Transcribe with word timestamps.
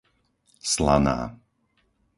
Slaná 0.73 1.17